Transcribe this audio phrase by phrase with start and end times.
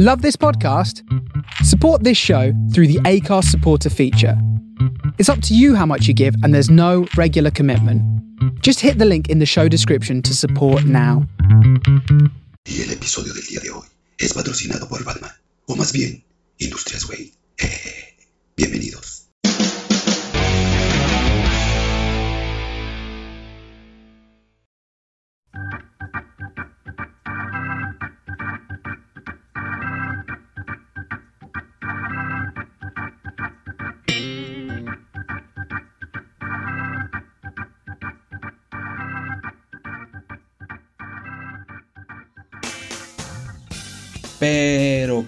[0.00, 1.02] Love this podcast?
[1.64, 4.40] Support this show through the ACARS supporter feature.
[5.18, 8.00] It's up to you how much you give, and there's no regular commitment.
[8.62, 11.26] Just hit the link in the show description to support now.
[12.64, 13.88] Y el episodio del día de hoy
[14.20, 15.32] es patrocinado por Batman,
[15.66, 16.22] o más bien,
[16.58, 17.32] Industrias Way.
[17.58, 18.14] Eh,
[18.56, 19.17] bienvenidos.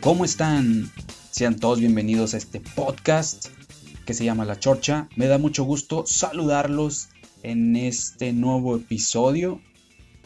[0.00, 0.90] ¿Cómo están?
[1.30, 3.48] Sean todos bienvenidos a este podcast
[4.06, 5.08] que se llama La Chorcha.
[5.14, 7.10] Me da mucho gusto saludarlos
[7.42, 9.60] en este nuevo episodio.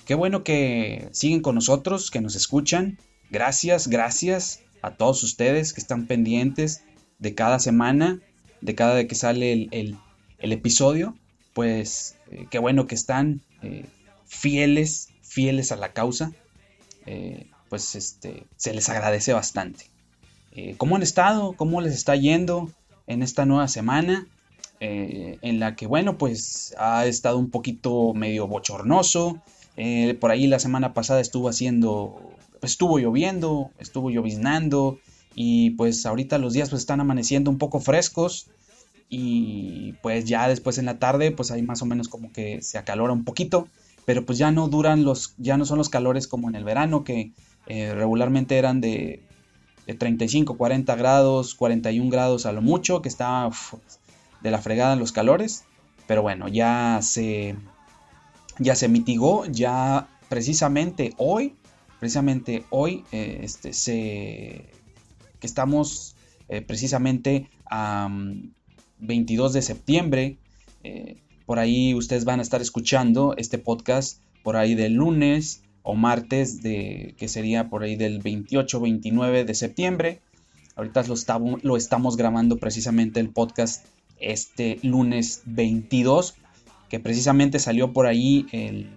[0.06, 2.98] Qué bueno que siguen con nosotros, que nos escuchan.
[3.30, 6.84] Gracias, gracias a todos ustedes que están pendientes
[7.18, 8.20] de cada semana,
[8.60, 9.98] de cada vez que sale el,
[10.38, 11.16] episodio.
[11.52, 13.86] Pues eh, qué bueno que están eh,
[14.26, 16.32] fieles, fieles a la causa.
[17.06, 19.90] Eh, pues este, se les agradece bastante.
[20.52, 21.54] Eh, ¿Cómo han estado?
[21.54, 22.70] ¿Cómo les está yendo
[23.08, 24.28] en esta nueva semana?
[24.78, 29.42] Eh, en la que, bueno, pues ha estado un poquito medio bochornoso.
[29.76, 35.00] Eh, por ahí la semana pasada estuvo haciendo, pues, estuvo lloviendo, estuvo lloviznando.
[35.34, 38.46] Y pues ahorita los días pues están amaneciendo un poco frescos.
[39.08, 42.78] Y pues ya después en la tarde pues ahí más o menos como que se
[42.78, 43.66] acalora un poquito.
[44.04, 47.04] Pero pues ya no duran los, ya no son los calores como en el verano
[47.04, 47.32] que
[47.66, 49.22] eh, regularmente eran de,
[49.86, 53.50] 35, 40 grados, 41 grados a lo mucho, que estaba
[54.42, 55.64] de la fregada en los calores.
[56.06, 57.56] Pero bueno, ya se,
[58.58, 61.54] ya se mitigó, ya precisamente hoy,
[62.00, 64.66] precisamente hoy, eh, este, se,
[65.40, 66.16] que estamos
[66.48, 68.08] eh, precisamente a
[68.98, 70.38] 22 de septiembre.
[71.46, 76.62] por ahí ustedes van a estar escuchando este podcast por ahí del lunes o martes
[76.62, 80.20] de que sería por ahí del 28 29 de septiembre.
[80.74, 81.14] Ahorita lo,
[81.62, 83.84] lo estamos grabando precisamente el podcast
[84.18, 86.34] este lunes 22,
[86.88, 88.88] que precisamente salió por ahí el,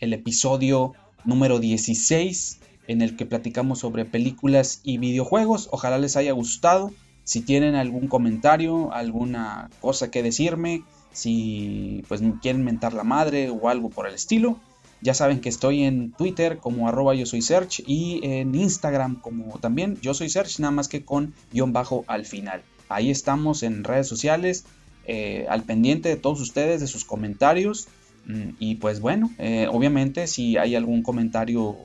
[0.00, 0.94] el episodio
[1.24, 5.68] número 16 en el que platicamos sobre películas y videojuegos.
[5.70, 6.92] Ojalá les haya gustado.
[7.22, 10.82] Si tienen algún comentario, alguna cosa que decirme,
[11.12, 14.58] si pues quieren mentar la madre o algo por el estilo,
[15.02, 19.58] ya saben que estoy en Twitter como arroba yo soy search y en Instagram como
[19.58, 22.62] también yo soy search, nada más que con guion bajo al final.
[22.88, 24.64] Ahí estamos en redes sociales,
[25.06, 27.88] eh, al pendiente de todos ustedes, de sus comentarios.
[28.26, 31.76] Mm, y pues bueno, eh, obviamente si hay algún comentario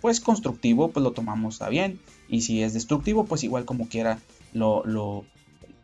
[0.00, 2.00] pues constructivo, pues lo tomamos a bien.
[2.28, 4.18] Y si es destructivo, pues igual como quiera
[4.52, 5.24] lo, lo,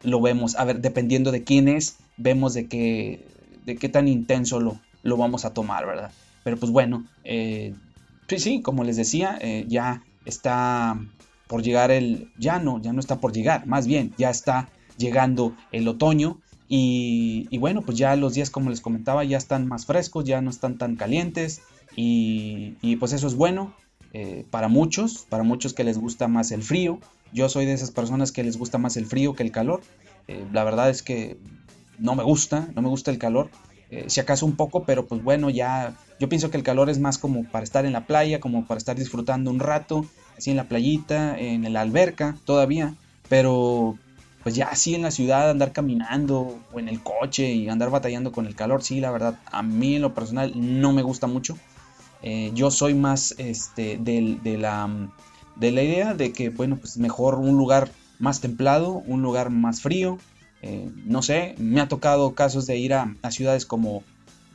[0.02, 0.56] lo vemos.
[0.56, 3.26] A ver, dependiendo de quién es, vemos de qué,
[3.66, 6.12] de qué tan intenso lo, lo vamos a tomar, ¿verdad?
[6.44, 7.74] Pero pues bueno, eh,
[8.36, 10.98] sí, como les decía, eh, ya está
[11.46, 15.54] por llegar el, ya no, ya no está por llegar, más bien, ya está llegando
[15.72, 16.38] el otoño
[16.68, 20.50] y, bueno, pues ya los días, como les comentaba, ya están más frescos, ya no
[20.50, 21.62] están tan calientes
[21.96, 23.74] y, pues eso es bueno
[24.12, 26.98] eh, para muchos, para muchos que les gusta más el frío.
[27.32, 29.80] Yo soy de esas personas que les gusta más el frío que el calor.
[30.52, 31.38] la verdad es que
[31.98, 33.50] no me gusta, no me gusta el calor.
[34.06, 37.18] Si acaso un poco, pero pues bueno, ya yo pienso que el calor es más
[37.18, 40.04] como para estar en la playa, como para estar disfrutando un rato,
[40.36, 42.94] así en la playita, en la alberca todavía,
[43.28, 43.96] pero
[44.42, 48.32] pues ya así en la ciudad andar caminando o en el coche y andar batallando
[48.32, 51.58] con el calor, sí, la verdad, a mí en lo personal no me gusta mucho.
[52.22, 54.88] Eh, yo soy más este, de, la,
[55.56, 59.80] de la idea de que, bueno, pues mejor un lugar más templado, un lugar más
[59.80, 60.18] frío.
[60.62, 64.02] Eh, no sé, me ha tocado casos de ir a ciudades como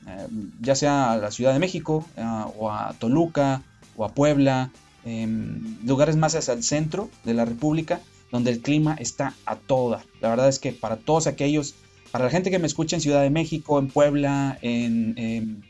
[0.07, 0.27] eh,
[0.59, 2.23] ya sea a la Ciudad de México eh,
[2.57, 3.61] o a Toluca
[3.95, 4.71] o a Puebla,
[5.05, 8.01] em, lugares más hacia el centro de la República,
[8.31, 10.03] donde el clima está a toda.
[10.19, 11.75] La verdad es que para todos aquellos,
[12.11, 15.63] para la gente que me escucha en Ciudad de México, en Puebla, en,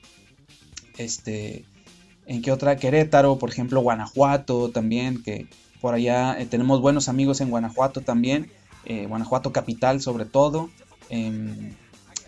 [0.97, 1.65] este,
[2.25, 5.47] en qué otra, Querétaro, por ejemplo, Guanajuato también, que
[5.81, 8.49] por allá eh, tenemos buenos amigos en Guanajuato también,
[9.07, 10.69] Guanajuato capital sobre todo.
[11.09, 11.75] Em,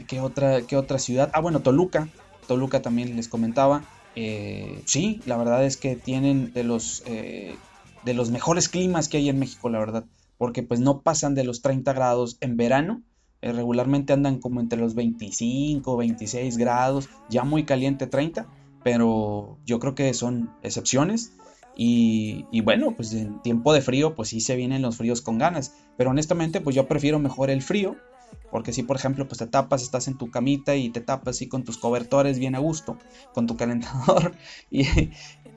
[0.08, 1.32] ¿Qué otra, qué otra ciudad?
[1.34, 2.10] Ah, bueno, Toluca.
[2.48, 3.84] Toluca también les comentaba.
[4.16, 7.58] Eh, sí, la verdad es que tienen de los, eh,
[8.04, 10.06] de los mejores climas que hay en México, la verdad.
[10.38, 13.02] Porque pues no pasan de los 30 grados en verano.
[13.42, 17.10] Eh, regularmente andan como entre los 25, 26 grados.
[17.30, 18.48] Ya muy caliente 30.
[18.84, 21.32] Pero yo creo que son excepciones.
[21.76, 25.74] Y, bueno, pues en tiempo de frío, pues sí se vienen los fríos con ganas.
[25.98, 27.96] Pero honestamente, pues yo prefiero mejor el frío.
[28.52, 31.48] Porque si, por ejemplo, pues te tapas, estás en tu camita y te tapas así
[31.48, 32.98] con tus cobertores bien a gusto,
[33.34, 34.34] con tu calentador.
[34.72, 34.86] Y,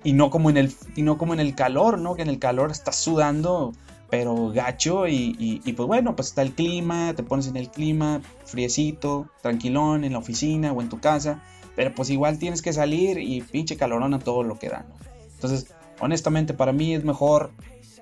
[0.05, 2.15] y no como en el, y no como en el calor, ¿no?
[2.15, 3.73] Que en el calor estás sudando,
[4.11, 5.07] pero gacho.
[5.07, 10.05] Y, y, pues bueno, pues está el clima, te pones en el clima, friecito, tranquilón,
[10.05, 11.43] en la oficina o en tu casa.
[11.77, 14.97] Pero pues igual tienes que salir y pinche calorón a todo lo que da, ¿no?
[15.35, 17.51] Entonces, honestamente, para mí es mejor,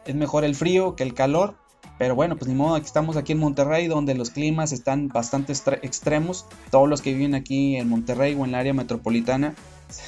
[0.04, 1.54] es mejor el frío que el calor.
[1.98, 5.54] Pero bueno, pues ni modo, aquí estamos aquí en Monterrey, donde los climas están bastante
[5.82, 6.44] extremos.
[6.70, 9.54] Todos los que viven aquí en Monterrey o en el área metropolitana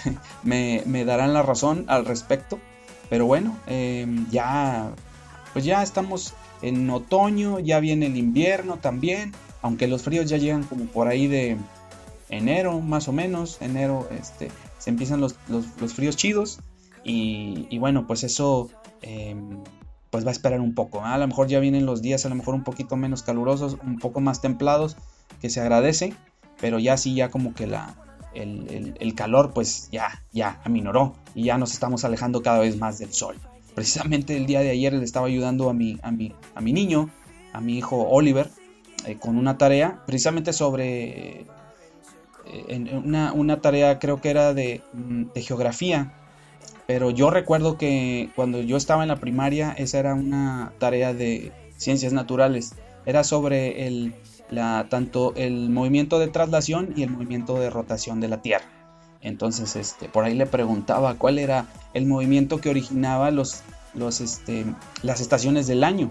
[0.42, 2.58] me, darán la razón al respecto.
[3.08, 4.92] Pero bueno, em, ya,
[5.54, 9.32] pues ya estamos en otoño, ya viene el invierno también.
[9.62, 11.56] Aunque los fríos ya llegan como por ahí de
[12.28, 13.60] enero, más o menos.
[13.60, 15.36] Enero este, se empiezan los,
[15.94, 16.60] fríos chidos.
[17.08, 18.68] Y, bueno, pues eso
[19.00, 19.62] em,
[20.10, 21.02] pues va a esperar un poco.
[21.04, 23.98] A lo mejor ya vienen los días a lo mejor un poquito menos calurosos, un
[23.98, 24.96] poco más templados,
[25.40, 26.12] que se agradece.
[26.60, 27.94] Pero ya sí, ya como que la,
[28.34, 33.12] el, calor pues ya, ya aminoró y ya nos estamos alejando cada vez más del
[33.12, 33.36] sol.
[33.74, 37.10] Precisamente el día de ayer le estaba ayudando a mi, a mi, a mi niño,
[37.52, 38.50] a mi hijo Oliver,
[39.06, 41.46] eh, con una tarea precisamente sobre
[42.68, 46.12] en una, tarea creo que era de, mm, de, geografía,
[46.88, 51.52] pero yo recuerdo que cuando yo estaba en la primaria esa era una tarea de
[51.76, 52.72] ciencias naturales,
[53.04, 54.14] era sobre el,
[54.48, 58.64] la, tanto el movimiento de traslación y el movimiento de rotación de la Tierra.
[59.20, 63.60] Entonces, este, por ahí le preguntaba cuál era el movimiento que originaba los,
[63.92, 64.64] los, este,
[65.02, 66.08] las estaciones del año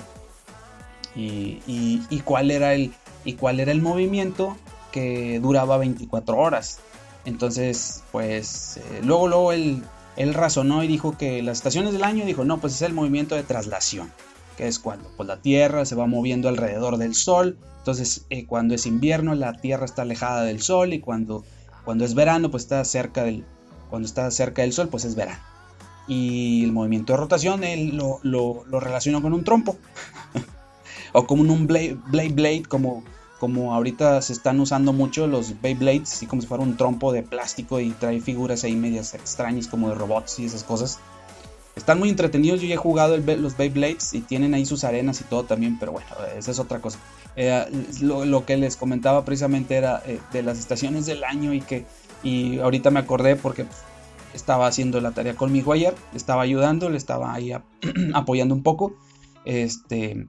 [1.15, 2.93] y, y, cuál era el,
[3.25, 4.55] y cuál era el movimiento
[4.91, 6.81] que duraba 24 horas.
[7.25, 9.81] Entonces, pues eh, luego, luego él,
[10.17, 13.35] él, razonó y dijo que las estaciones del año, dijo, no, pues es el movimiento
[13.35, 14.11] de traslación,
[14.57, 17.57] que es cuando pues, la Tierra se va moviendo alrededor del Sol.
[17.79, 21.43] Entonces, eh, cuando es invierno, la Tierra está alejada del Sol y cuando,
[21.85, 23.45] cuando es verano, pues está cerca del,
[23.89, 25.39] cuando está cerca del Sol, pues es verano.
[26.07, 29.77] Y el movimiento de rotación él lo, lo, lo relacionó con un trompo.
[31.13, 33.03] o como un blade, blade, blade como
[33.39, 37.23] como ahorita se están usando mucho los Beyblades, así como si fuera un trompo de
[37.23, 40.99] plástico y trae figuras ahí medias extrañas como de robots y esas cosas.
[41.75, 45.25] Están muy entretenidos, yo ya he jugado los Beyblades y tienen ahí sus arenas y
[45.25, 46.97] todo también, pero bueno, esa es otra cosa.
[47.35, 47.65] Eh,
[48.01, 51.85] lo, que les comentaba precisamente era eh, de las estaciones del año y que
[52.23, 53.77] y ahorita me acordé porque pues,
[54.33, 57.51] estaba haciendo la tarea con mi ayer, estaba ayudando, le estaba ahí
[58.13, 58.95] apoyando un poco,
[59.45, 60.27] este,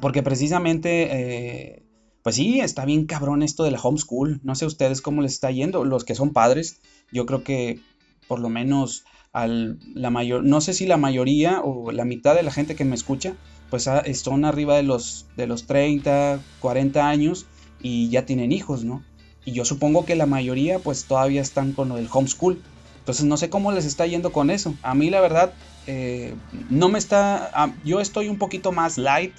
[0.00, 1.82] porque precisamente eh,
[2.28, 4.40] pues sí, está bien cabrón esto de la homeschool.
[4.42, 5.86] No sé ustedes cómo les está yendo.
[5.86, 6.78] Los que son padres,
[7.10, 7.80] yo creo que
[8.26, 12.42] por lo menos al, la mayor, no sé si la mayoría o la mitad de
[12.42, 13.32] la gente que me escucha,
[13.70, 17.46] pues son arriba de los, de los 30, 40 años
[17.80, 19.02] y ya tienen hijos, ¿no?
[19.46, 22.60] Y yo supongo que la mayoría pues todavía están con el homeschool.
[22.98, 24.74] Entonces no sé cómo les está yendo con eso.
[24.82, 25.54] A mí la verdad
[25.86, 26.34] eh,
[26.68, 27.72] no me está...
[27.86, 29.32] yo estoy un poquito más light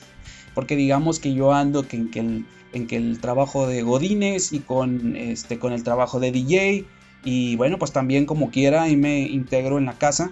[0.56, 4.60] porque digamos que yo ando que, que el en que el trabajo de Godines y
[4.60, 6.86] con, este, con el trabajo de DJ.
[7.24, 10.32] Y bueno, pues también como quiera, ahí me integro en la casa.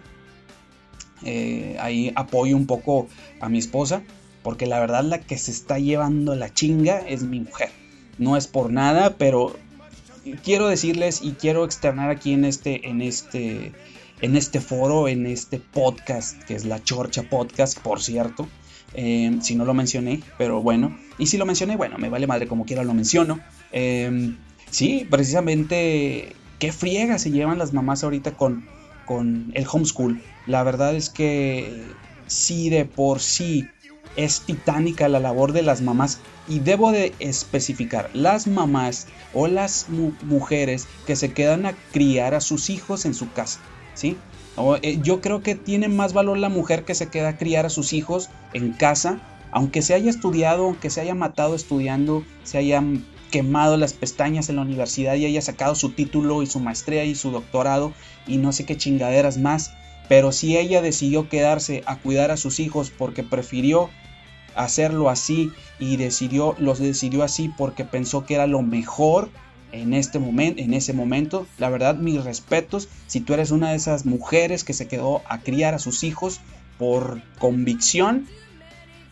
[1.23, 3.07] Eh, ahí apoyo un poco
[3.39, 4.03] a mi esposa.
[4.43, 7.69] Porque la verdad la que se está llevando la chinga es mi mujer.
[8.17, 9.55] No es por nada, pero
[10.43, 13.73] quiero decirles y quiero externar aquí en este, en este,
[14.21, 18.47] en este foro, en este podcast, que es la Chorcha Podcast, por cierto.
[18.99, 20.97] Eh, si no lo mencioné, pero bueno.
[21.19, 23.39] Y si lo mencioné, bueno, me vale madre como quiera lo menciono.
[23.71, 24.33] Eh,
[24.71, 28.65] sí, precisamente, qué friega se llevan las mamás ahorita con,
[29.05, 30.21] con el homeschool.
[30.47, 31.83] La verdad es que
[32.25, 33.67] sí de por sí
[34.15, 39.87] es titánica la labor de las mamás y debo de especificar las mamás o las
[40.23, 43.59] mujeres que se quedan a criar a sus hijos en su casa,
[43.93, 44.17] ¿sí?
[44.81, 47.69] Eh, yo creo que tiene más valor la mujer que se queda a criar a
[47.69, 49.19] sus hijos en casa,
[49.51, 52.83] aunque se haya estudiado, aunque se haya matado estudiando, se haya
[53.31, 57.13] quemado las pestañas en la universidad y haya sacado su título y su maestría y
[57.13, 57.93] su doctorado
[58.25, 59.73] y no sé qué chingaderas más.
[60.09, 63.89] Pero si ella decidió quedarse a cuidar a sus hijos porque prefirió
[64.55, 69.29] hacerlo así y decidió, los decidió así porque pensó que era lo mejor
[69.71, 71.47] en este momento, en ese momento.
[71.57, 72.89] La verdad, mis respetos.
[73.07, 76.39] Si tú eres una de esas mujeres que se quedó a criar a sus hijos
[76.77, 78.27] por convicción,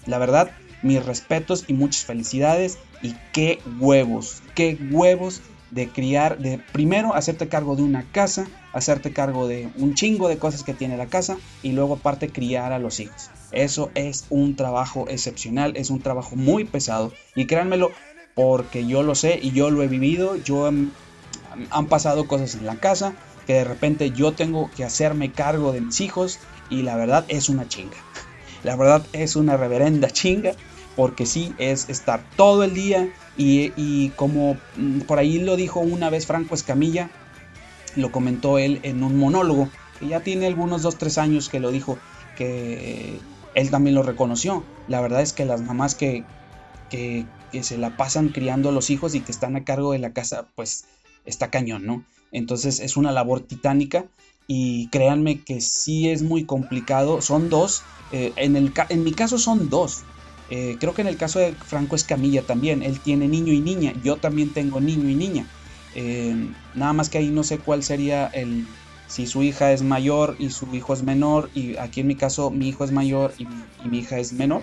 [0.05, 2.77] la verdad, mis respetos y muchas felicidades.
[3.01, 9.11] Y qué huevos, qué huevos de criar, de primero hacerte cargo de una casa, hacerte
[9.11, 12.79] cargo de un chingo de cosas que tiene la casa y luego aparte criar a
[12.79, 13.29] los hijos.
[13.51, 17.91] Eso es un trabajo excepcional, es un trabajo muy pesado y créanmelo
[18.35, 22.75] porque yo lo sé y yo lo he vivido, yo han pasado cosas en la
[22.75, 23.15] casa
[23.47, 26.39] que de repente yo tengo que hacerme cargo de mis hijos
[26.69, 27.97] y la verdad es una chinga.
[28.63, 30.53] La verdad es una reverenda chinga
[30.95, 36.09] porque sí es estar todo el día y, como mm, por ahí lo dijo una
[36.09, 37.09] vez Franco Escamilla,
[37.95, 41.97] lo comentó él en un monólogo, que ya tiene algunos 2-3 años que lo dijo,
[42.37, 43.19] que
[43.53, 44.63] él también lo reconoció.
[44.87, 46.23] La verdad es que las mamás que,
[46.89, 47.25] que,
[47.55, 50.11] que se la pasan criando a los hijos y que están a cargo de la
[50.11, 50.83] casa, pues
[51.25, 52.03] está cañón, ¿no?
[52.33, 54.07] Entonces es una labor titánica
[54.45, 57.21] y créanme que sí es muy complicado.
[57.21, 60.03] Son dos, eh, en, el, en mi caso son dos.
[60.49, 63.93] Eh, creo que en el caso de Franco Escamilla también, él tiene niño y niña,
[64.03, 65.47] yo también tengo niño y niña.
[65.95, 66.35] Eh,
[66.73, 68.67] nada más que ahí no sé cuál sería el,
[69.07, 72.51] si su hija es mayor y su hijo es menor, y aquí en mi caso
[72.51, 73.47] mi hijo es mayor y
[73.87, 74.61] mi, hija es menor.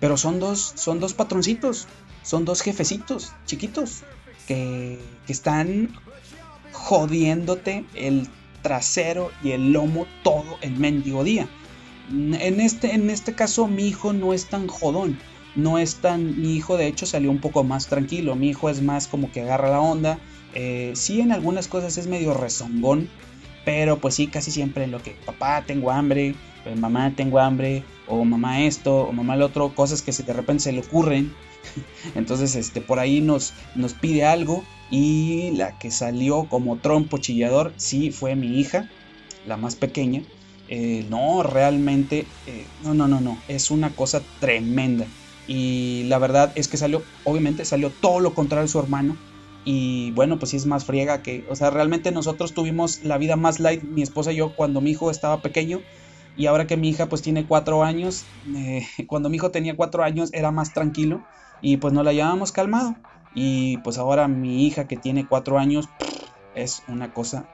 [0.00, 1.88] Pero son dos, son dos patroncitos,
[2.22, 4.02] son dos jefecitos chiquitos
[4.46, 5.90] que, que están
[6.72, 8.28] jodiéndote el
[8.62, 11.48] trasero y el lomo todo el mendigo día.
[12.10, 15.18] En este, en este caso mi hijo no es tan jodón,
[15.54, 18.82] no es tan, mi hijo de hecho salió un poco más tranquilo, mi hijo es
[18.82, 20.18] más como que agarra la onda,
[20.54, 23.08] eh, sí en algunas cosas es medio rezongón,
[23.64, 27.84] pero pues sí casi siempre en lo que papá tengo hambre, pues, mamá tengo hambre,
[28.10, 31.32] o mamá esto, o mamá lo otro, cosas que de repente se le ocurren,
[32.14, 37.72] entonces este por ahí nos, nos pide algo y la que salió como trompo chillador,
[37.76, 38.88] sí, fue mi hija,
[39.46, 40.22] la más pequeña.
[40.68, 45.06] Eh, no, realmente, eh, no, no, no, no, es una cosa tremenda.
[45.46, 49.16] Y la verdad es que salió, obviamente salió todo lo contrario de su hermano.
[49.64, 53.36] Y bueno, pues sí es más friega que, o sea, realmente nosotros tuvimos la vida
[53.36, 55.80] más light, mi esposa y yo, cuando mi hijo estaba pequeño.
[56.36, 60.02] Y ahora que mi hija pues tiene cuatro años, eh, cuando mi hijo tenía cuatro
[60.02, 61.22] años era más tranquilo
[61.60, 62.96] y pues nos la llevábamos calmado.
[63.34, 65.88] Y pues ahora mi hija que tiene cuatro años
[66.54, 67.44] es una cosa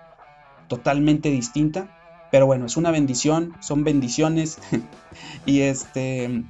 [0.68, 1.88] totalmente distinta.
[2.30, 4.58] Pero bueno, es una bendición, son bendiciones.
[5.46, 6.44] y este.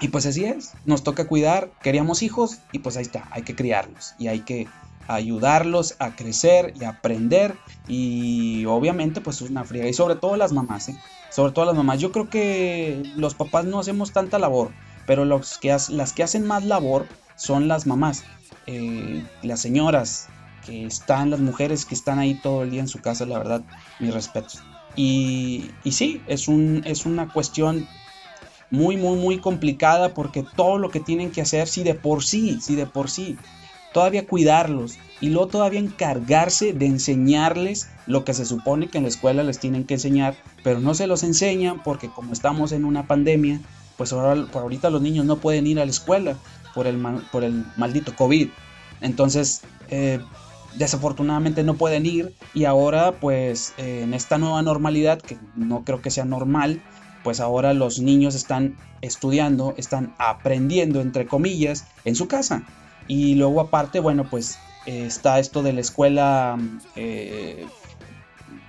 [0.00, 3.56] Y pues así es, nos toca cuidar, queríamos hijos y pues ahí está, hay que
[3.56, 4.68] criarlos y hay que
[5.08, 7.56] ayudarlos a crecer y aprender
[7.88, 10.96] y obviamente pues es una fría y sobre todo las mamás, ¿eh?
[11.30, 14.70] Sobre todo las mamás, yo creo que los papás no hacemos tanta labor,
[15.06, 17.06] pero los que las que hacen más labor
[17.36, 18.24] son las mamás
[18.70, 20.28] eh, las señoras
[20.66, 23.62] que están, las mujeres que están ahí todo el día en su casa, la verdad,
[23.98, 24.62] mis respetos.
[24.94, 27.88] Y, y sí, es, un, es una cuestión
[28.70, 32.60] muy, muy, muy complicada porque todo lo que tienen que hacer, si de por sí,
[32.60, 33.38] si de por sí,
[33.98, 39.08] todavía cuidarlos y luego todavía encargarse de enseñarles lo que se supone que en la
[39.08, 43.08] escuela les tienen que enseñar, pero no se los enseñan porque como estamos en una
[43.08, 43.60] pandemia,
[43.96, 46.36] pues ahora, por ahorita los niños no pueden ir a la escuela
[46.76, 46.96] por el,
[47.32, 48.50] por el maldito COVID.
[49.00, 50.20] Entonces, eh,
[50.76, 56.00] desafortunadamente no pueden ir y ahora pues eh, en esta nueva normalidad, que no creo
[56.00, 56.80] que sea normal,
[57.24, 62.62] pues ahora los niños están estudiando, están aprendiendo, entre comillas, en su casa.
[63.08, 66.56] Y luego aparte, bueno, pues eh, está esto de la escuela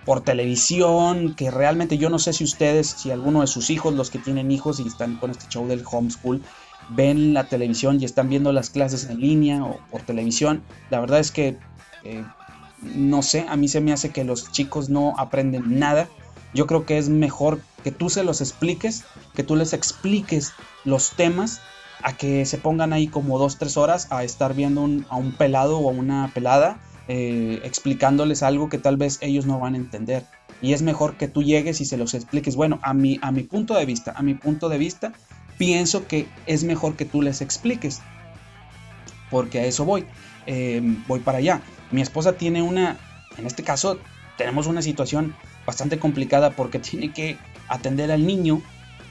[0.05, 4.09] por televisión, que realmente yo no sé si ustedes, si alguno de sus hijos, los
[4.09, 6.41] que tienen hijos y están con este show del homeschool,
[6.89, 10.63] ven la televisión y están viendo las clases en línea o por televisión.
[10.89, 11.57] La verdad es que,
[12.03, 12.23] eh,
[12.81, 16.07] no sé, a mí se me hace que los chicos no aprenden nada.
[16.53, 19.03] Yo creo que es mejor que tú se los expliques,
[19.35, 20.53] que tú les expliques
[20.85, 21.61] los temas,
[22.01, 25.79] a que se pongan ahí como dos, tres horas a estar viendo a un pelado
[25.79, 26.79] o a una pelada
[27.11, 30.25] eh, explicándoles algo que tal vez ellos no van a entender.
[30.61, 32.55] Y es mejor que tú llegues y se los expliques.
[32.55, 35.13] Bueno, a mi, a mi punto de vista, a mi punto de vista,
[35.57, 38.01] pienso que es mejor que tú les expliques.
[39.31, 40.05] Porque a eso voy.
[40.45, 41.61] Em, voy para allá.
[41.91, 42.97] Mi esposa tiene una,
[43.37, 43.99] en este caso,
[44.37, 47.37] tenemos una situación bastante complicada porque tiene que
[47.67, 48.61] atender al niño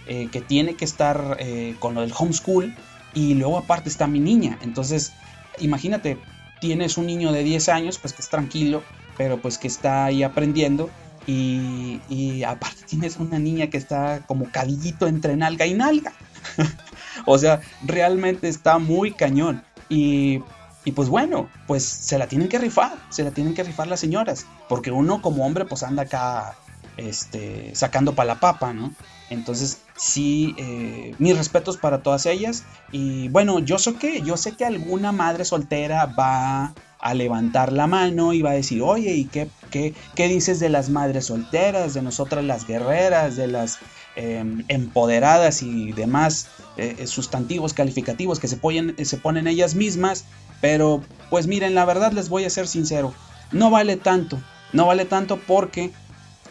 [0.08, 2.74] eh, que tiene que estar eh, con lo del homeschool
[3.12, 4.58] y luego aparte está mi niña.
[4.62, 5.12] Entonces,
[5.58, 6.18] imagínate,
[6.62, 8.82] tienes un niño de 10 años, pues que es tranquilo,
[9.18, 10.88] pero pues que está ahí aprendiendo
[11.26, 16.14] y, y aparte tienes una niña que está como cadillito entre nalga y nalga.
[17.26, 19.62] o sea, realmente está muy cañón.
[19.90, 20.42] Y,
[20.84, 24.00] y, pues bueno, pues se la tienen que rifar, se la tienen que rifar las
[24.00, 24.46] señoras.
[24.70, 26.56] Porque uno como hombre pues anda acá
[26.99, 28.93] este, sacando para la papa, ¿no?
[29.31, 32.64] Entonces, sí, eh, mis respetos para todas ellas.
[32.93, 37.87] Y bueno, yo sé que, yo sé que alguna madre soltera va a levantar la
[37.87, 41.95] mano y va a decir, oye, ¿y qué, qué, qué dices de las madres solteras,
[41.95, 43.78] de nosotras las guerreras, de las
[44.17, 50.25] em, empoderadas y demás eh, sustantivos calificativos que se ponen ellas mismas?
[50.61, 53.14] Pero pues miren, la verdad les voy a ser sincero,
[53.52, 55.93] no vale tanto, no vale tanto porque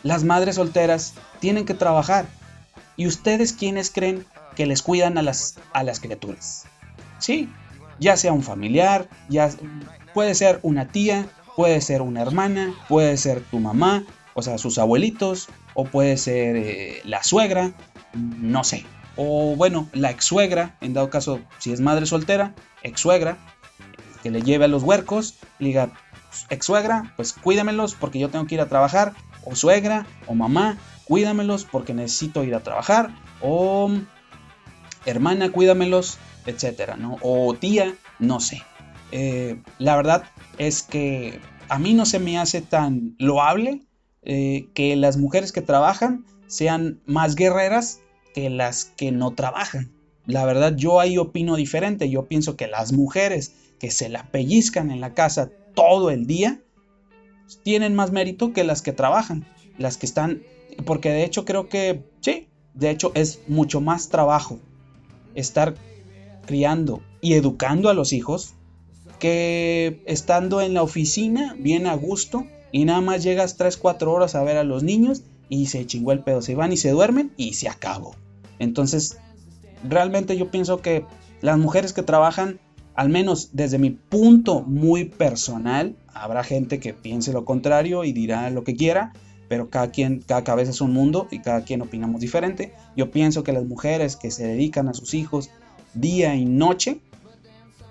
[0.04, 2.26] las madres solteras tienen que trabajar.
[2.96, 4.26] ¿Y ustedes quiénes creen
[4.56, 6.66] que les cuidan a las, a las criaturas?
[7.20, 7.50] Sí,
[8.00, 9.50] ya sea un familiar, ya
[10.14, 14.78] puede ser una tía, puede ser una hermana, puede ser tu mamá, o sea, sus
[14.78, 17.72] abuelitos, o puede ser eh, la suegra,
[18.14, 18.86] no sé.
[19.16, 23.38] O bueno, la ex suegra, en dado caso, si es madre soltera, ex suegra,
[24.22, 25.92] que le lleve a los huercos, y diga,
[26.50, 29.14] ex suegra, pues cuídamelos porque yo tengo que ir a trabajar,
[29.50, 33.90] o suegra, o mamá, cuídamelos porque necesito ir a trabajar, o
[35.06, 37.18] hermana, cuídamelos, etcétera, ¿no?
[37.22, 38.62] O tía, no sé.
[39.12, 40.24] Eh, la verdad
[40.58, 41.40] es que
[41.70, 43.82] a mí no se me hace tan loable
[44.24, 48.02] eh, que las mujeres que trabajan sean más guerreras
[48.34, 49.92] que las que no trabajan.
[50.26, 52.10] La verdad yo ahí opino diferente.
[52.10, 56.60] Yo pienso que las mujeres que se la pellizcan en la casa todo el día
[57.64, 59.46] tienen más mérito que las que trabajan.
[59.78, 60.44] Las que están...
[60.86, 64.60] Porque de hecho creo que sí, de hecho es mucho más trabajo
[65.34, 65.76] estar
[66.46, 68.54] criando y educando a los hijos
[69.20, 74.36] que estando en la oficina bien a gusto y nada más llegas 3, 4 horas
[74.36, 77.32] a ver a los niños y se chingó el pedo, se van y se duermen
[77.38, 78.16] y se acabó.
[78.60, 79.18] Entonces,
[79.88, 81.06] realmente yo pienso que
[81.42, 82.60] las mujeres que trabajan,
[82.98, 88.50] al menos desde mi punto muy personal, habrá gente que piense lo contrario y dirá
[88.50, 89.14] lo que quiera,
[89.48, 92.74] pero cada quien, cada cabeza es un mundo y cada quien opinamos diferente.
[92.96, 95.52] Yo pienso que las mujeres que se dedican a sus hijos
[95.94, 97.00] día y noche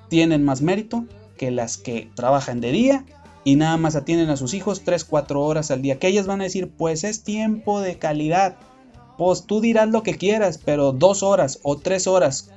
[0.08, 1.06] tienen más mérito
[1.38, 3.04] que las que trabajan de día
[3.44, 6.00] y nada más atienden a sus hijos 3-4 horas al día.
[6.00, 8.56] Que ellas van a decir, pues es tiempo de calidad.
[9.18, 12.50] Pues tú dirás lo que quieras, pero dos horas o tres horas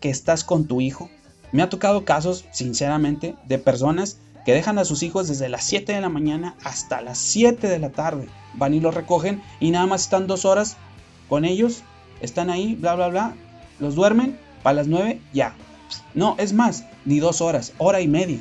[0.00, 1.08] que estás con tu hijo.
[1.52, 5.92] Me ha tocado casos, sinceramente, de personas que dejan a sus hijos desde las 7
[5.92, 8.28] de la mañana hasta las 7 de la tarde.
[8.54, 10.76] Van y los recogen y nada más están dos horas
[11.28, 11.82] con ellos,
[12.20, 13.34] están ahí, bla, bla, bla,
[13.78, 15.54] los duermen, para las 9 ya.
[16.14, 18.40] No, es más, ni dos horas, hora y media.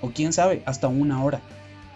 [0.00, 1.40] O quién sabe, hasta una hora.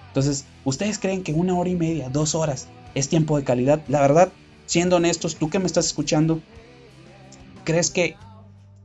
[0.09, 3.81] Entonces, ¿ustedes creen que una hora y media, dos horas, es tiempo de calidad?
[3.89, 4.31] La verdad,
[4.67, 6.41] siendo honestos, tú que me estás escuchando,
[7.65, 8.17] ¿crees que,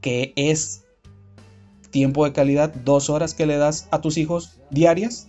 [0.02, 0.83] que es
[1.94, 5.28] tiempo de calidad dos horas que le das a tus hijos diarias?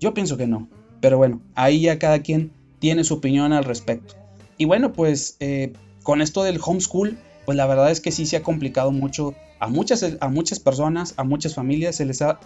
[0.00, 0.68] Yo pienso que no.
[1.00, 4.14] Pero bueno, ahí ya cada quien tiene su opinión al respecto.
[4.58, 5.72] Y bueno, pues eh,
[6.02, 9.68] con esto del homeschool, pues la verdad es que sí se ha complicado mucho a
[9.68, 12.40] muchas, a muchas personas, a muchas familias se les ha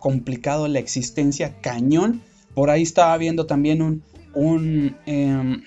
[0.00, 2.20] complicado la existencia cañón.
[2.54, 4.02] Por ahí estaba viendo también un,
[4.34, 5.62] un, em,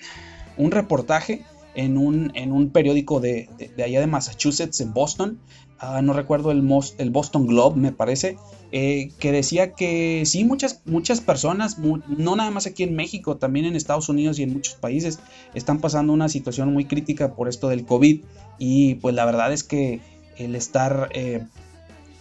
[0.58, 3.48] un reportaje en un, en un periódico de,
[3.82, 5.38] allá de Massachusetts, en Boston,
[5.78, 6.62] ah, no recuerdo el,
[6.98, 8.36] el Boston Globe, me parece,
[8.72, 13.66] eh, que decía que sí, muchas, muchas personas, no nada más aquí en México, también
[13.66, 15.18] en Estados Unidos y en muchos países,
[15.54, 18.20] están pasando una situación muy crítica por esto del COVID.
[18.58, 20.00] Y pues la verdad es que
[20.36, 21.44] el estar eh,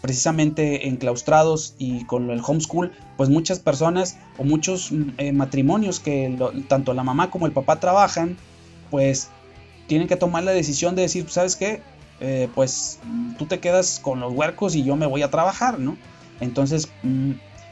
[0.01, 6.35] precisamente enclaustrados y con el homeschool, pues muchas personas o muchos eh, matrimonios que
[6.67, 8.38] tanto la mamá como el papá trabajan,
[8.89, 9.29] pues
[9.89, 11.82] tienen que tomar la decisión de decir, ¿sabes qué?
[12.54, 12.99] pues
[13.38, 15.95] tú te quedas con los huercos y yo me voy a trabajar, ¿no?
[16.41, 17.32] Entonces, mm,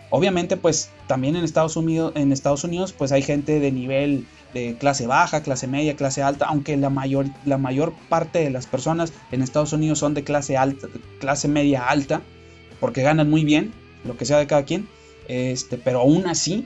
[0.10, 4.75] obviamente, pues también en Estados Unidos, en Estados Unidos, pues hay gente de nivel de
[4.80, 9.13] clase baja, clase media, clase alta, aunque la mayor, la mayor parte de las personas
[9.32, 10.88] en Estados Unidos son de clase alta,
[11.19, 12.21] clase media alta,
[12.80, 13.73] porque ganan muy bien,
[14.06, 14.88] lo que sea de cada quien,
[15.27, 16.65] este, pero aún así,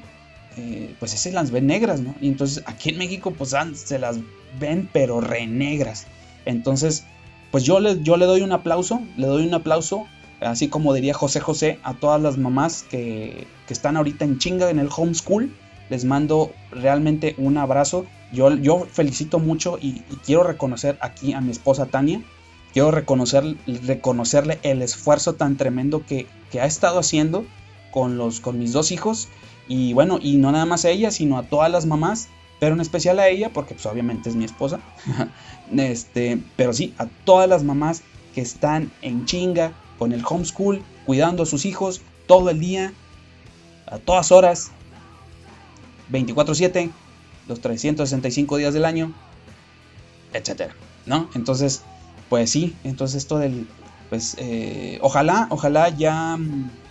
[0.58, 2.14] eh, pues se las ven negras, ¿no?
[2.22, 4.18] Y entonces aquí en México, pues se las
[4.60, 6.08] ven, pero renegras.
[6.46, 7.06] Entonces,
[7.52, 10.08] pues yo le, yo le doy un aplauso, le doy un aplauso
[10.42, 14.80] así como diría José José, a todas las mamás que, están ahorita en chinga en
[14.80, 15.50] el homeschool,
[15.90, 18.06] les mando realmente un abrazo.
[18.34, 22.22] Yo, yo felicito mucho y, quiero reconocer aquí a mi esposa Tania,
[22.74, 26.28] quiero reconocer, reconocerle el esfuerzo tan tremendo que,
[26.60, 27.46] ha estado haciendo
[27.92, 29.30] con, los, con mis dos hijos.
[29.70, 32.28] Y bueno, y no nada más a ella, sino a todas las mamás,
[32.62, 34.80] pero en especial a ella, porque pues obviamente es mi esposa.
[35.76, 38.04] este, pero sí, a todas las mamás
[38.36, 42.93] que están en chinga, con el homeschool, cuidando a sus hijos todo el día,
[43.88, 44.69] a todas horas,
[46.12, 46.91] 24/7,
[47.47, 49.12] los 365 días del año,
[50.32, 50.76] etcétera,
[51.08, 51.32] ¿no?
[51.34, 51.82] Entonces,
[52.30, 53.67] pues sí, entonces esto del,
[54.12, 56.38] pues, eh, ojalá, ojalá ya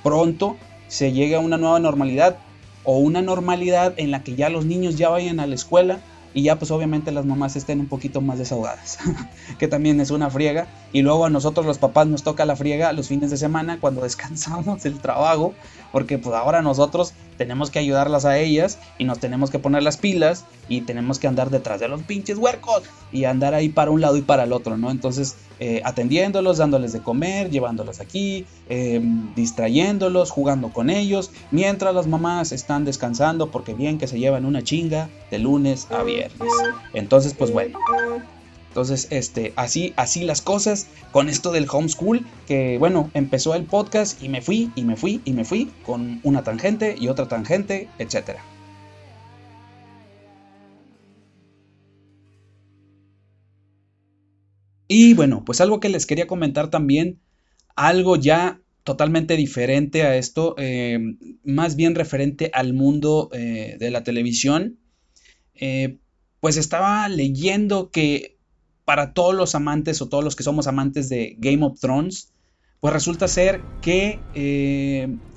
[0.02, 0.56] pronto
[0.88, 2.38] se llegue a una nueva normalidad
[2.84, 6.00] o una normalidad en la que ya los niños ya vayan a la escuela
[6.32, 8.98] y ya pues obviamente las mamás estén un poquito más desahogadas,
[9.58, 10.68] que también es una friega.
[10.92, 14.00] Y luego a nosotros los papás nos toca la friega los fines de semana cuando
[14.04, 15.54] descansamos del trabajo,
[15.92, 19.96] porque pues ahora nosotros tenemos que ayudarlas a ellas y nos tenemos que poner las
[19.96, 24.02] pilas y tenemos que andar detrás de los pinches huercos y andar ahí para un
[24.02, 24.90] lado y para el otro, ¿no?
[24.90, 32.06] Entonces eh, atendiéndolos, dándoles de comer, llevándolos aquí, em, distrayéndolos, jugando con ellos, mientras las
[32.06, 36.52] mamás están descansando porque bien que se llevan una chinga de lunes a viernes.
[36.92, 37.78] Entonces, pues bueno.
[38.70, 44.22] Entonces, este, así, así las cosas con esto del homeschool, que bueno, empezó el podcast
[44.22, 47.88] y me fui, y me fui, y me fui, con una tangente y otra tangente,
[47.98, 48.44] etcétera.
[54.86, 57.20] Y bueno, pues algo que les quería comentar también,
[57.74, 60.98] algo ya totalmente diferente a esto, eh,
[61.42, 64.78] más bien referente al mundo eh, de la televisión.
[65.54, 65.98] Eh,
[66.40, 68.39] pues estaba leyendo que
[68.90, 72.32] para todos los amantes o todos los que somos amantes de Game of Thrones,
[72.80, 74.18] pues resulta ser que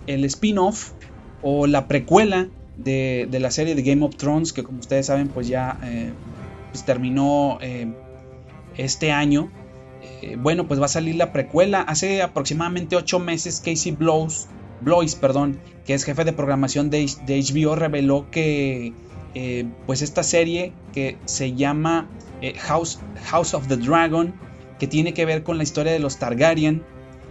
[0.07, 0.93] el spin-off
[1.43, 5.47] o la precuela de, la serie de Game of Thrones, que como ustedes saben, pues
[5.47, 5.77] ya
[6.71, 7.59] pues terminó
[8.75, 9.51] este año,
[10.23, 11.81] eh, bueno, pues va a salir la precuela.
[11.81, 14.47] Hace aproximadamente 8 meses Casey Blows,
[14.81, 18.93] Blois, perdón, que es jefe de programación de, HBO, reveló que
[19.35, 22.07] eh, pues esta serie que se llama
[22.43, 24.34] eh, House, House of the Dragon,
[24.77, 26.84] que tiene que ver con la historia de los Targaryen,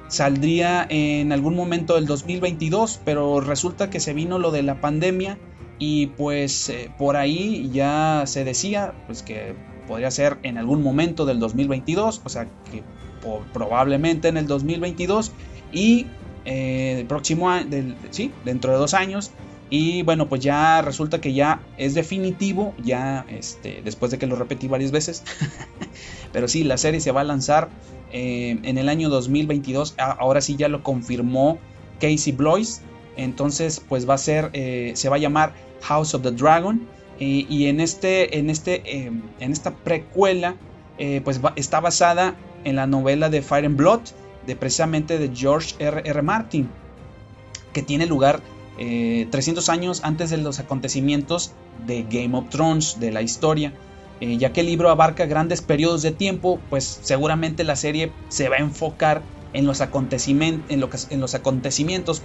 [0.09, 5.39] saldría en algún momento del 2022, pero resulta que se vino lo de la pandemia
[5.79, 9.55] y pues por ahí ya se decía pues que
[9.87, 12.83] podría ser en algún momento del 2022, o sea que
[13.53, 15.33] probablemente en el 2022
[15.73, 16.07] y
[16.45, 19.31] eh, el próximo año, sí, dentro de dos años.
[19.75, 24.37] Y bueno, pues ya resulta que ya es definitivo, ya este, después de que lo
[24.37, 25.25] repetí varias veces.
[26.33, 27.71] Pero sí, la serie se va a lanzar
[28.13, 29.95] eh, en el año 2022.
[29.97, 31.59] Ahora sí ya lo confirmó
[32.01, 32.83] Casey Blois.
[33.17, 36.87] Entonces, pues va a ser, eh, se va a llamar House of the Dragon.
[37.19, 40.57] Y, en, este, en, este, em, en esta precuela,
[40.99, 44.01] eh, pues está basada en la novela de Fire and Blood,
[44.47, 46.03] de precisamente de George R.
[46.05, 46.21] R.
[46.21, 46.69] Martin,
[47.73, 48.43] que tiene lugar
[48.77, 51.53] 300 eh, años antes de los acontecimientos
[51.87, 53.73] de Game of Thrones, de la historia.
[54.21, 58.49] Eh, ya que el libro abarca grandes periodos de tiempo, pues seguramente la serie se
[58.49, 62.23] va a enfocar en los, acontecimientos,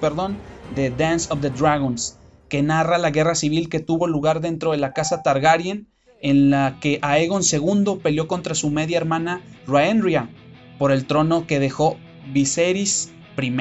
[0.76, 2.18] de Dance of the Dragons,
[2.50, 5.88] que narra la guerra civil que tuvo lugar dentro de la casa Targaryen,
[6.22, 10.30] en la que Aegon II peleó contra su media hermana Rhaenyra
[10.78, 11.98] por el trono que dejó
[12.32, 13.52] Viserys I.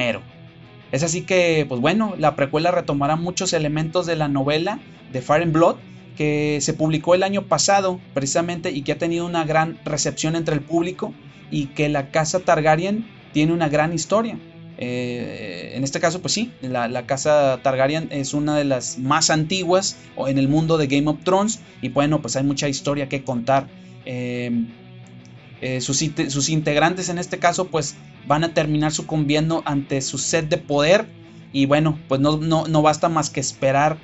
[0.92, 4.80] Es así que, pues bueno, la precuela retomará muchos elementos de la novela
[5.12, 5.76] de Fire and Blood
[6.16, 10.54] que se publicó el año pasado precisamente y que ha tenido una gran recepción entre
[10.54, 11.12] el público
[11.50, 14.38] y que la casa Targaryen tiene una gran historia.
[14.78, 19.96] Eh, en este caso, pues sí, la, casa Targaryen es una de las más antiguas
[20.26, 23.68] en el mundo de Game of Thrones y bueno, pues hay mucha historia que contar.
[24.04, 24.50] Eh,
[25.60, 27.94] eh, sus, integrantes en este caso pues
[28.26, 31.06] van a terminar sucumbiendo ante su sed de poder
[31.52, 33.98] y bueno, pues no, no basta más que esperar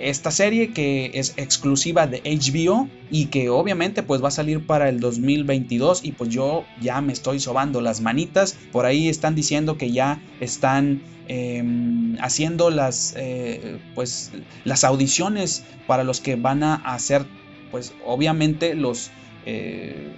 [0.00, 4.88] esta serie que es exclusiva de HBO y que obviamente pues va a salir para
[4.88, 8.56] el 2022 y pues yo ya me estoy sobando las manitas.
[8.72, 14.32] Por ahí están diciendo que ya están em, haciendo las eh, pues
[14.64, 17.24] las audiciones para los que van a hacer
[17.70, 19.10] pues obviamente los
[19.46, 20.12] eh,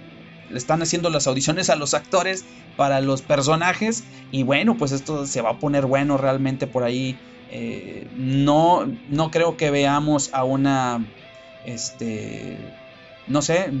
[0.53, 2.43] están haciendo las audiciones a los actores
[2.75, 7.17] para los personajes y bueno pues esto se va a poner bueno realmente por ahí.
[7.51, 11.03] Eh, no, no creo que veamos a una,
[11.65, 12.57] este,
[13.27, 13.71] no sé,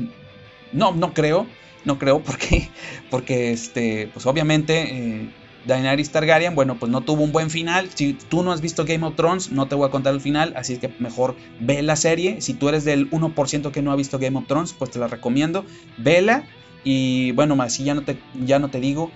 [0.71, 1.45] no, no creo,
[1.85, 2.71] no creo porque,
[3.09, 7.89] porque este, pues obviamente eh, Daenerys Targaryen, bueno, pues no tuvo un buen final.
[7.93, 10.53] Si tú no has visto Game of Thrones, no te voy a contar el final,
[10.55, 12.41] así que mejor ve la serie.
[12.41, 15.07] Si tú eres del 1% que no ha visto Game of Thrones, pues te la
[15.07, 15.65] recomiendo,
[15.97, 16.45] vela
[16.83, 19.11] y bueno, así ya no te, ya no te digo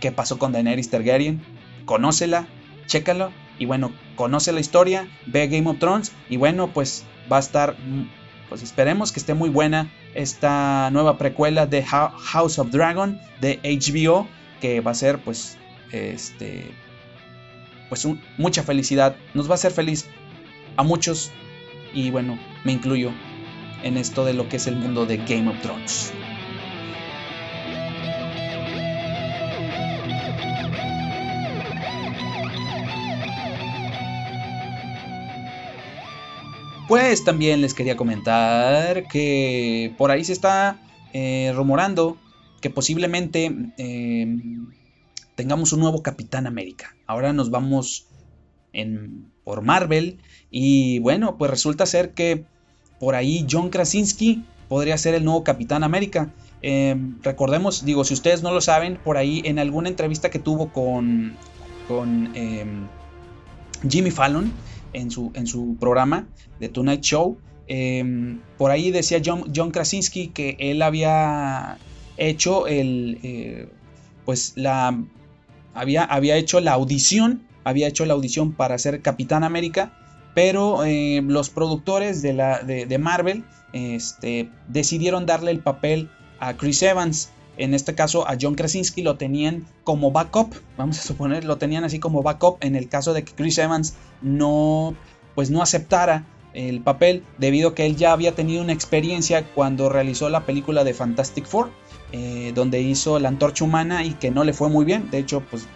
[0.00, 1.42] qué pasó con Daenerys Targaryen,
[1.84, 2.46] conócela,
[2.86, 7.40] chécalo y bueno, conoce la historia, ve Game of Thrones y bueno, pues va a
[7.40, 8.08] estar, mm,
[8.48, 14.26] pues esperemos que esté muy buena esta nueva precuela de House of Dragon de HBO,
[14.60, 15.58] que va a ser pues,
[15.92, 16.64] este,
[17.88, 18.06] pues
[18.38, 20.06] mucha felicidad, nos va a hacer feliz
[20.76, 21.30] a muchos
[21.92, 23.12] y bueno, me incluyo
[23.82, 26.12] en esto de lo que es el mundo de Game of Thrones.
[36.90, 40.80] Pues también les quería comentar que por ahí se está
[41.12, 42.18] eh, rumorando
[42.60, 44.26] que posiblemente eh,
[45.40, 46.94] tengamos un nuevo Capitán América.
[47.06, 48.06] Ahora nos vamos
[48.74, 50.18] en, por Marvel
[50.50, 52.44] y bueno, pues resulta ser que
[52.98, 56.30] por ahí John Krasinski podría ser el nuevo Capitán América.
[56.60, 60.74] Eh, recordemos, digo, si ustedes no lo saben, por ahí en alguna entrevista que tuvo
[60.74, 61.32] con,
[61.88, 62.34] con
[63.88, 64.52] Jimmy Fallon
[64.92, 67.38] en su, en su programa de Tonight Show,
[68.58, 71.78] por ahí decía John, John Krasinski que él había
[72.18, 73.68] hecho el, eh,
[74.26, 75.02] pues la,
[75.74, 79.92] había, había hecho la audición, había hecho la audición para ser Capitán América,
[80.34, 86.82] pero eh, los productores de, la, de, Marvel este, decidieron darle el papel a Chris
[86.82, 87.30] Evans.
[87.56, 91.84] En este caso a John Krasinski lo tenían como backup, vamos a suponer, lo tenían
[91.84, 94.94] así como backup en el caso de que Chris Evans no,
[95.34, 99.88] pues no aceptara el papel debido a que él ya había tenido una experiencia cuando
[99.88, 101.70] realizó la película de Fantastic Four
[102.12, 105.10] eh, donde hizo la antorcha humana y que no le fue muy bien.
[105.10, 105.66] De hecho, pues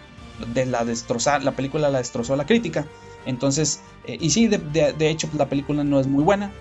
[0.53, 2.85] de la destrozar, la película la destrozó la crítica.
[3.25, 6.51] Entonces, eh, y sí, de, hecho, pues, la película no es muy buena.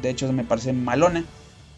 [0.00, 1.24] De hecho, me parece malona.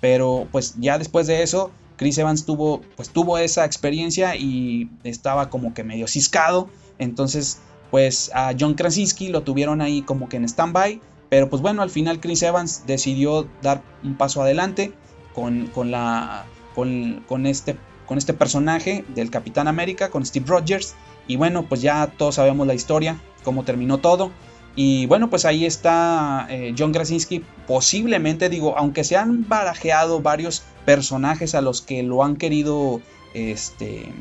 [0.01, 5.49] Pero pues ya después de eso, Chris Evans tuvo, pues, tuvo esa experiencia y estaba
[5.49, 6.69] como que medio ciscado.
[6.99, 7.59] Entonces,
[7.91, 11.01] pues a John Krasinski lo tuvieron ahí como que en stand-by.
[11.29, 14.93] Pero pues bueno, al final Chris Evans decidió dar un paso adelante
[15.35, 20.95] con, con la con, este, con este personaje del Capitán América, con Steve Rogers.
[21.27, 24.31] Y bueno, pues ya todos sabemos la historia, cómo terminó todo.
[24.77, 27.43] Y bueno, pues ahí está eh, John Krasinski.
[27.67, 33.01] Posiblemente, digo, aunque se han barajeado varios personajes a los que lo han querido
[33.33, 34.13] este,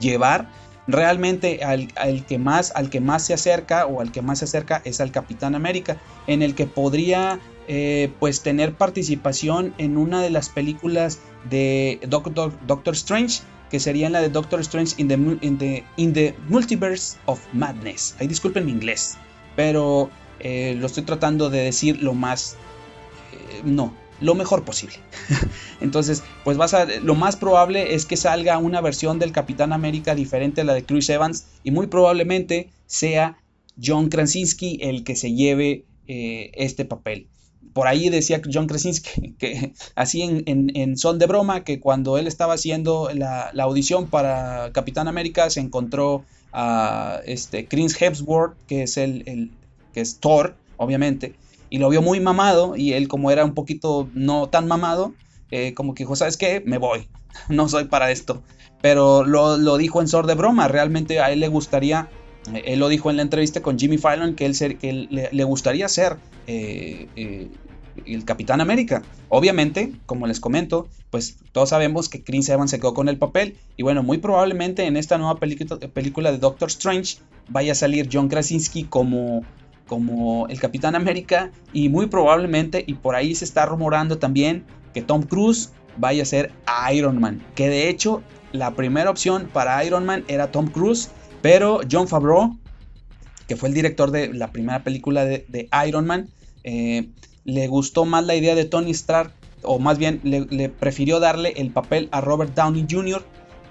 [0.00, 0.48] llevar,
[0.86, 1.88] realmente al,
[2.26, 5.10] que más, al que más se acerca o al que más se acerca es al
[5.12, 11.18] Capitán América, en el que podría eh, pues tener participación en una de las películas
[11.50, 12.52] de Doctor,
[12.94, 18.14] Strange, que sería la de Doctor Strange in the, in the, Multiverse of Madness.
[18.20, 19.16] Ahí disculpen mi inglés,
[19.56, 22.56] pero eh, lo estoy tratando de decir lo más...
[23.32, 24.96] Eh, no, lo mejor posible.
[25.80, 30.14] Entonces, pues vas a, lo más probable es que salga una versión del Capitán América
[30.14, 33.38] diferente a la de Chris Evans y muy probablemente sea
[33.82, 37.26] John Krasinski el que se lleve este papel
[37.72, 42.54] por ahí decía John Krasinski que, así en, son de broma que cuando él estaba
[42.54, 49.50] haciendo la, audición para Capitán América se encontró a este Chris Hemsworth que es el,
[49.92, 51.34] que es Thor obviamente
[51.68, 55.14] y lo vio muy mamado y él como era un poquito no tan mamado
[55.50, 57.08] eh, como que dijo sabes qué me voy
[57.48, 58.42] no soy para esto
[58.80, 62.08] pero lo, dijo en son de broma realmente a él le gustaría
[62.54, 67.08] él lo dijo en la entrevista con Jimmy Fallon que él, le, gustaría ser eh,
[67.16, 67.48] eh,
[68.04, 69.02] el Capitán América.
[69.28, 73.56] Obviamente, como les comento, pues todos sabemos que Chris Evans se quedó con el papel.
[73.76, 78.28] Y bueno, muy probablemente en esta nueva película de Doctor Strange vaya a salir John
[78.28, 79.42] Krasinski como,
[79.86, 81.50] como el Capitán América.
[81.72, 86.26] Y muy probablemente, y por ahí se está rumorando también, que Tom Cruise vaya a
[86.26, 86.52] ser
[86.92, 87.42] Iron Man.
[87.54, 91.10] Que de hecho, la primera opción para Iron Man era Tom Cruise.
[91.46, 92.58] Pero John Favreau,
[93.46, 96.28] que fue el director de la primera película de, Iron Man,
[96.64, 97.06] eh,
[97.44, 99.30] le gustó más la idea de Tony Stark,
[99.62, 103.24] o más bien le, prefirió darle el papel a Robert Downey Jr.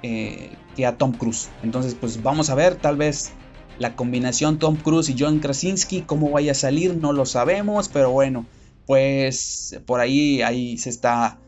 [0.03, 1.49] Eh, que a Tom Cruise.
[1.63, 3.33] Entonces, pues vamos a ver, tal vez
[3.77, 8.09] la combinación Tom Cruise y John Krasinski, cómo vaya a salir, no lo sabemos, pero
[8.09, 8.45] bueno,
[8.85, 11.39] pues por ahí, ahí se está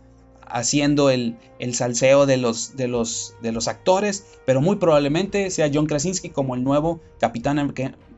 [0.49, 5.69] haciendo el, el salseo de los, de, los, de los actores, pero muy probablemente sea
[5.73, 7.73] John Krasinski como el nuevo Capitán,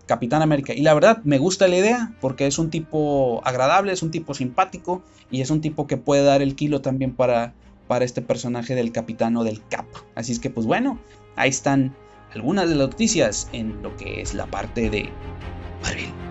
[0.05, 0.73] Capitán América.
[0.73, 4.33] Y la verdad me gusta la idea porque es un tipo agradable, es un tipo
[4.33, 7.53] simpático y es un tipo que puede dar el kilo también para,
[7.87, 9.85] para este personaje del capitán o del cap.
[10.15, 10.99] Así es que pues bueno,
[11.35, 11.95] ahí están
[12.33, 15.09] algunas de las noticias en lo que es la parte de
[15.83, 16.28] Marvel.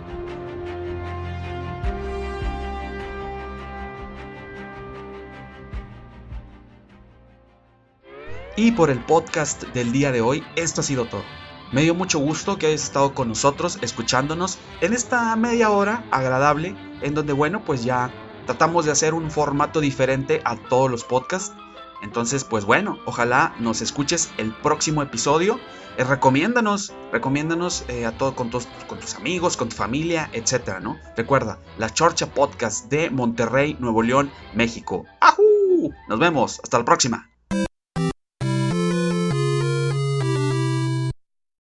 [8.58, 11.22] Y por el podcast del día de hoy, esto ha sido todo.
[11.70, 16.74] Me dio mucho gusto que hayas estado con nosotros escuchándonos en esta media hora agradable
[17.00, 18.10] en donde bueno pues ya
[18.46, 21.54] tratamos de hacer un formato diferente a todos los podcasts.
[22.02, 25.60] Entonces pues bueno, ojalá nos escuches el próximo episodio.
[25.96, 30.80] Eh, recomiéndanos, recomiéndanos eh, a todo con, tus, con tus amigos, con tu familia, etcétera,
[30.80, 30.96] ¿no?
[31.16, 35.04] Recuerda, la Chorcha Podcast de Monterrey, Nuevo León, México.
[35.20, 35.92] ¡Ajú!
[36.08, 37.30] Nos vemos, hasta la próxima.